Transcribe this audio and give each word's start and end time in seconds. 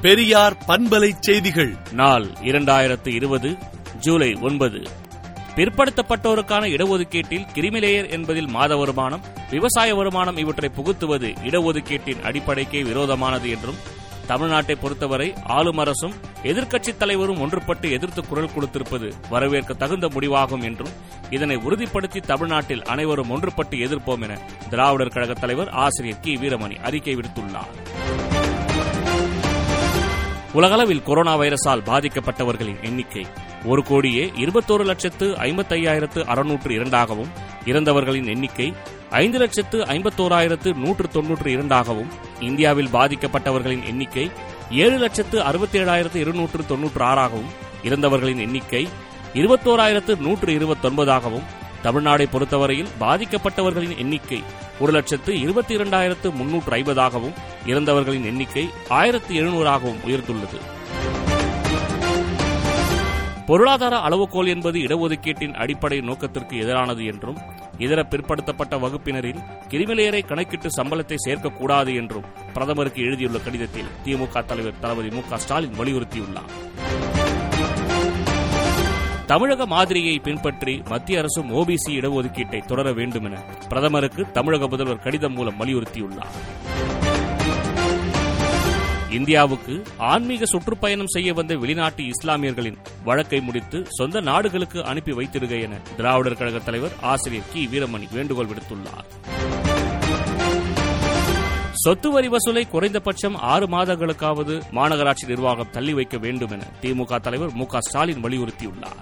பெரியார் 0.00 0.56
பண்பலை 0.68 1.12
செய்திகள். 1.20 1.76
நாள் 1.92 2.24
இரண்டாயிரத்து 2.24 3.08
இருபது 3.08 3.56
ஜூலை 3.98 4.34
ஒன்பது. 4.34 4.82
பிற்படுத்தப்பட்டோருக்கான 5.56 6.66
இடஒதுக்கீட்டில் 6.74 7.46
கிரிமிலேயர் 7.54 8.10
என்பதில் 8.10 8.46
மாத 8.46 8.76
வருமானம் 8.76 9.20
விவசாய 9.50 9.94
வருமானம் 9.94 10.36
இவற்றை 10.36 10.70
புகுத்துவது 10.76 11.26
இடஒதுக்கீட்டின் 11.26 12.22
அடிப்படைக்கே 12.22 12.82
விரோதமானது 12.82 13.50
என்றும் 13.50 13.74
தமிழ்நாட்டை 14.28 14.76
பொறுத்தவரை 14.80 15.32
ஆளும் 15.44 15.78
அரசும் 15.78 16.14
எதிர்க்கட்சித் 16.42 16.96
தலைவரும் 16.96 17.38
ஒன்றுபட்டு 17.38 17.90
எதிர்த்து 17.90 18.26
குரல் 18.26 18.50
கொடுத்திருப்பது 18.56 19.12
வரவேற்க 19.30 19.74
தகுந்த 19.74 20.06
முடிவாகும் 20.06 20.62
என்றும் 20.62 20.92
இதனை 21.30 21.56
உறுதிப்படுத்தி 21.56 22.20
தமிழ்நாட்டில் 22.20 22.82
அனைவரும் 22.82 23.30
ஒன்றுபட்டு 23.30 23.70
எதிர்ப்போம் 23.70 24.22
என 24.22 24.38
திராவிடர் 24.70 25.08
கழக 25.08 25.32
தலைவர் 25.32 25.68
ஆசிரியர் 25.68 26.20
கி 26.20 26.34
வீரமணி 26.34 26.76
அறிக்கை 26.82 27.16
விடுத்துள்ளார். 27.16 27.87
உலகளவில் 30.54 31.02
கொரோனா 31.02 31.32
வைரஸால் 31.36 31.86
பாதிக்கப்பட்டவர்களின் 31.86 32.80
எண்ணிக்கை 32.82 33.24
ஒரு 33.64 33.82
கோடியே 33.82 34.24
இருபத்தோரு 34.38 34.84
லட்சத்து 34.84 35.26
ஐம்பத்தையாயிரத்து 35.46 36.20
அறுநூற்று 36.24 36.70
இரண்டாகவும் 36.72 37.30
இறந்தவர்களின் 37.64 38.28
எண்ணிக்கை 38.28 38.68
ஐந்து 39.14 39.38
லட்சத்து 39.38 39.78
ஐம்பத்தோராயிரத்து 39.86 40.70
நூற்று 40.74 41.06
தொன்னூற்று 41.08 41.50
இரண்டாகவும் 41.50 42.10
இந்தியாவில் 42.40 42.92
பாதிக்கப்பட்டவர்களின் 42.92 43.84
எண்ணிக்கை 43.84 44.26
ஏழு 44.78 44.96
லட்சத்து 44.98 45.38
அறுபத்தேழாயிரத்து 45.42 46.16
இருநூற்று 46.16 46.62
தொன்னூற்று 46.66 47.04
ஆறாகவும் 47.04 47.52
இறந்தவர்களின் 47.84 48.38
எண்ணிக்கை 48.38 48.82
இருபத்தோராயிரத்து 49.34 50.12
நூற்று 50.18 50.50
இருபத்தொன்பதாகவும் 50.52 51.46
தமிழ்நாடை 51.82 52.26
பொறுத்தவரையில் 52.30 52.88
பாதிக்கப்பட்டவர்களின் 53.00 53.98
எண்ணிக்கை 53.98 54.42
ஒரு 54.80 54.92
லட்சத்து 54.92 55.40
இருபத்தி 55.40 55.76
இரண்டாயிரத்து 55.76 56.34
முன்னூற்று 56.34 56.76
ஐம்பதாகவும் 56.76 57.34
இறந்தவர்களின் 57.66 58.24
எண்ணிக்கை 58.24 58.70
ஆயிரத்து 58.88 59.34
எழுநூறாகவும் 59.34 60.02
உயர்ந்துள்ளது. 60.06 60.76
பொருளாதார 63.46 63.96
அளவுகோல் 63.96 64.46
என்பது 64.46 64.78
இடஒதுக்கீட்டின் 64.78 65.54
அடிப்படை 65.54 66.00
நோக்கத்திற்கு 66.00 66.56
எதிரானது 66.56 67.06
என்றும் 67.06 67.38
இதர 67.78 68.02
பிற்படுத்தப்பட்ட 68.02 68.78
வகுப்பினரில் 68.78 69.42
கிரிமிலேயரை 69.68 70.26
கணக்கிட்டு 70.26 70.68
சம்பளத்தை 70.76 71.16
சேர்க்கக்கூடாது 71.26 71.94
என்றும் 71.96 72.24
பிரதமருக்கு 72.52 73.02
எழுதியுள்ள 73.02 73.38
கடிதத்தில் 73.38 73.88
திமுக 74.04 74.44
தலைவர் 74.44 74.78
தளபதி 74.80 75.08
மு 75.08 75.38
ஸ்டாலின் 75.38 75.78
வலியுறுத்தியுள்ளார். 75.78 76.67
தமிழக 79.28 79.66
மாதிரியை 79.66 80.18
பின்பற்றி 80.18 80.82
மத்திய 80.88 81.18
அரசும் 81.18 81.50
ஓபிசி 81.54 81.90
இடஒதுக்கீட்டை 81.90 82.64
தொடர 82.64 82.92
வேண்டும் 82.92 83.24
என 83.24 83.40
பிரதமருக்கு 83.68 84.30
தமிழக 84.30 84.68
முதல்வர் 84.68 85.02
கடிதம் 85.02 85.32
மூலம் 85.32 85.54
வலியுறுத்தியுள்ளார். 85.60 86.36
இந்தியாவுக்கு 89.10 89.82
ஆன்மீக 89.98 90.44
சுற்றுப்பயணம் 90.44 91.06
செய்ய 91.06 91.32
வந்த 91.32 91.56
வெளிநாட்டு 91.56 92.02
இஸ்லாமியர்களின் 92.02 92.76
வழக்கை 93.04 93.40
முடித்து 93.40 93.86
சொந்த 93.88 94.20
நாடுகளுக்கு 94.20 94.84
அனுப்பி 94.84 95.12
வைத்திருக 95.12 95.54
என 95.54 95.76
திராவிடர் 95.96 96.36
கழக 96.36 96.58
தலைவர் 96.58 96.92
ஆசிரியர் 97.00 97.44
கி. 97.52 97.68
வீரமணி 97.72 98.12
வேண்டுகோள் 98.12 98.46
விடுத்துள்ளார். 98.46 99.06
சொத்து 101.82 102.10
வரி 102.10 102.28
வசூலை 102.28 102.68
குறைந்தபட்சம் 102.68 103.36
ஆறு 103.52 103.66
மாதங்களுக்காவது 103.66 104.54
மாநகராட்சி 104.76 105.26
நிர்வாகம் 105.26 105.70
தள்ளி 105.70 105.92
வைக்க 105.92 106.16
வேண்டும் 106.18 106.50
என 106.50 106.62
திமுக 106.82 107.20
தலைவர் 107.20 107.52
மு 107.52 107.66
ஸ்டாலின் 107.78 108.22
வலியுறுத்தியுள்ளார். 108.24 108.98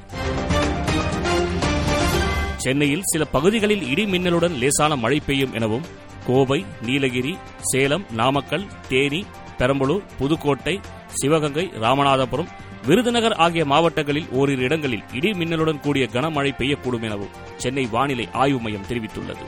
சென்னையில் 2.57 3.07
சில 3.13 3.25
பகுதிகளில் 3.25 3.85
இடி 3.91 4.05
மின்னலுடன் 4.05 4.59
லேசான 4.59 4.97
மழை 4.97 5.21
பெய்யும் 5.27 5.53
எனவும் 5.53 5.87
கோவை 6.27 6.65
நீலகிரி 6.83 7.37
சேலம் 7.61 8.07
நாமக்கல் 8.11 8.67
தேனி 8.89 9.25
பெரம்பலூர் 9.59 10.07
புதுக்கோட்டை 10.19 10.81
சிவகங்கை 11.21 11.67
ராமநாதபுரம் 11.81 12.53
விருதுநகர் 12.87 13.37
ஆகிய 13.45 13.65
மாவட்டங்களில் 13.65 14.29
ஓரிரு 14.31 14.63
இடங்களில் 14.63 15.07
இடி 15.13 15.33
மின்னலுடன் 15.33 15.81
கூடிய 15.81 16.07
கனமழை 16.13 16.53
பெய்யக்கூடும் 16.59 17.03
எனவும் 17.03 17.35
சென்னை 17.57 17.87
வானிலை 17.87 18.29
ஆய்வு 18.33 18.61
மையம் 18.61 18.89
தெரிவித்துள்ளது. 18.89 19.47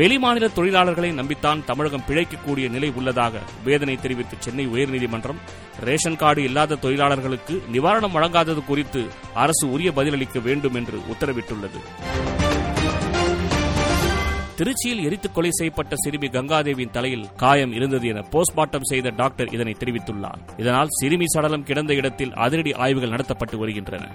வெளிமாநில 0.00 0.48
தொழிலாளர்களை 0.56 1.08
நம்பித்தான் 1.14 1.64
தமிழகம் 1.64 2.04
பிழைக்கக்கூடிய 2.08 2.70
நிலை 2.70 2.92
உள்ளதாக 2.96 3.40
வேதனை 3.64 3.96
தெரிவித்த 3.96 4.36
சென்னை 4.38 4.66
உயர்நீதிமன்றம் 4.66 5.40
ரேஷன் 5.80 6.16
கார்டு 6.16 6.42
இல்லாத 6.42 6.74
தொழிலாளர்களுக்கு 6.74 7.62
நிவாரணம் 7.72 8.14
வழங்காதது 8.14 8.64
குறித்து 8.64 9.06
அரசு 9.34 9.70
உரிய 9.70 9.92
பதிலளிக்க 9.92 10.38
வேண்டும் 10.38 10.74
என்று 10.74 10.98
உத்தரவிட்டுள்ளது. 11.12 11.80
திருச்சியில் 14.58 15.02
எரித்து 15.02 15.32
கொலை 15.32 15.50
செய்யப்பட்ட 15.50 15.94
சிறுமி 15.96 16.28
கங்காதேவியின் 16.28 16.90
தலையில் 16.90 17.28
காயம் 17.36 17.72
இருந்தது 17.72 18.08
என 18.08 18.24
போஸ்ட்மார்ட்டம் 18.30 18.88
செய்த 18.90 19.10
டாக்டர் 19.10 19.48
இதனை 19.48 19.76
தெரிவித்துள்ளார். 19.78 20.40
இதனால் 20.56 20.88
சிறுமி 20.90 21.26
சடலம் 21.26 21.64
கிடந்த 21.64 21.94
இடத்தில் 21.94 22.32
அதிரடி 22.32 22.72
ஆய்வுகள் 22.72 23.10
நடத்தப்பட்டு 23.10 23.56
வருகின்றன. 23.56 24.08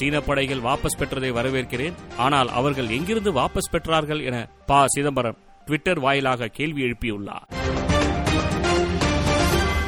சீன 0.00 0.20
படைகள் 0.20 0.64
வாபஸ் 0.66 0.98
பெற்றதை 0.98 1.30
வரவேற்கிறேன். 1.38 1.96
ஆனால் 2.16 2.48
அவர்கள் 2.48 2.88
எங்கிருந்து 2.88 3.32
வாபஸ் 3.32 3.72
பெற்றார்கள் 3.72 4.24
என 4.24 4.36
ப. 4.66 4.84
சிதம்பரம் 4.86 5.38
டுவிட்டர் 5.66 6.00
வாயிலாக 6.00 6.46
கேள்வி 6.46 6.82
எழுப்பியுள்ளார். 6.82 7.46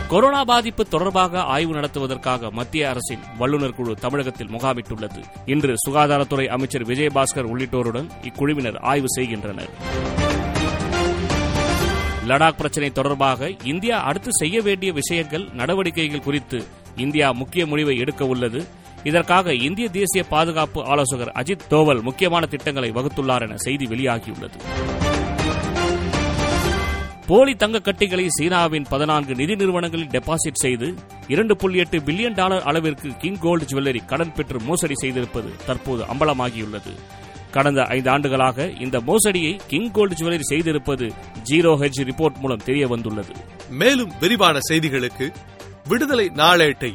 கொரோனா 0.08 0.40
பாதிப்பு 0.44 0.84
தொடர்பாக 0.88 1.42
ஆய்வு 1.54 1.74
நடத்துவதற்காக 1.74 2.50
மத்திய 2.50 2.88
அரசின் 2.88 3.22
வல்லுநர் 3.38 3.74
குழு 3.74 3.94
தமிழகத்தில் 3.94 4.50
முகாமிட்டுள்ளது. 4.50 5.20
இன்று 5.44 5.74
சுகாதாரத்துறை 5.84 6.46
அமைச்சர் 6.46 6.86
விஜயபாஸ்கர் 6.86 7.48
உள்ளிட்டோருடன் 7.52 8.10
இக்குழுவினர் 8.22 8.78
ஆய்வு 8.80 9.08
செய்கின்றனர். 9.08 9.72
லடாக் 12.28 12.58
பிரச்சினை 12.58 12.92
தொடர்பாக 12.92 13.50
இந்தியா 13.64 13.96
அடுத்து 14.02 14.30
செய்ய 14.32 14.60
வேண்டிய 14.60 14.92
விஷயங்கள் 14.92 15.48
நடவடிக்கைகள் 15.52 16.26
குறித்து 16.28 16.60
இந்தியா 16.96 17.32
முக்கிய 17.32 17.66
முடிவை 17.66 17.94
எடுக்க 17.98 18.24
உள்ளது. 18.26 18.60
இதற்காக 19.04 19.54
இந்திய 19.54 19.88
தேசிய 19.88 20.24
பாதுகாப்பு 20.24 20.84
ஆலோசகர் 20.84 21.32
அஜித் 21.40 21.66
தோவல் 21.68 22.02
முக்கியமான 22.02 22.46
திட்டங்களை 22.46 22.90
வகுத்துள்ளார் 22.90 23.42
என 23.42 23.56
செய்தி 23.56 23.86
வெளியாகியுள்ளது. 23.86 24.58
போலி 27.26 27.54
தங்க 27.54 27.78
கட்டிகளை 27.78 28.28
சீனாவின் 28.28 28.86
பதினான்கு 28.90 29.34
நிதி 29.34 29.54
நிறுவனங்களில் 29.54 30.08
டெபாசிட் 30.08 30.54
செய்து 30.54 30.94
இரண்டு 31.26 31.56
புள்ளி 31.56 31.78
எட்டு 31.78 31.98
பில்லியன் 31.98 32.34
டாலர் 32.34 32.62
அளவிற்கு 32.62 33.16
கிங் 33.16 33.38
கோல்டு 33.38 33.64
ஜுவல்லரி 33.64 34.00
கடன் 34.06 34.32
பெற்று 34.32 34.60
மோசடி 34.60 34.94
செய்திருப்பது 34.94 35.50
தற்போது 35.66 36.02
அம்பலமாகியுள்ளது. 36.02 36.92
கடந்த 37.50 37.82
ஐந்து 37.82 38.10
ஆண்டுகளாக 38.10 38.66
இந்த 38.78 39.00
மோசடியை 39.00 39.60
கிங் 39.66 39.90
கோல்டு 39.90 40.14
ஜுவல்லரி 40.14 40.40
செய்திருப்பது 40.48 41.12
ஜீரோ 41.50 41.72
ஹெச் 41.74 42.02
ரிப்போர்ட் 42.04 42.38
மூலம் 42.38 42.62
தெரிய 42.64 42.86
வந்துள்ளது 42.86 43.32
மேலும் 43.70 44.12
விரிவான 44.20 44.58
செய்திகளுக்கு 44.70 45.32
விடுதலை 45.88 46.30
நாளேட்டை 46.34 46.94